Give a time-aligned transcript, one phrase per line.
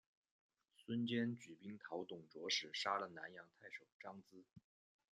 [0.75, 4.41] 孙坚举兵讨董卓时杀了南阳太守张咨。